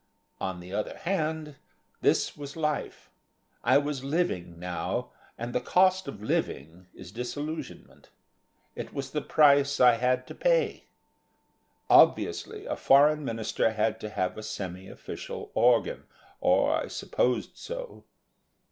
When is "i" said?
3.63-3.77, 9.79-9.97, 16.75-16.87